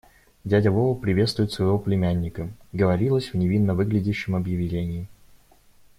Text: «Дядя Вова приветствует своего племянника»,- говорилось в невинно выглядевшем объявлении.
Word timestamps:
«Дядя 0.45 0.71
Вова 0.71 0.95
приветствует 0.99 1.51
своего 1.51 1.77
племянника»,- 1.77 2.49
говорилось 2.73 3.31
в 3.31 3.37
невинно 3.37 3.75
выглядевшем 3.75 4.35
объявлении. 4.35 5.07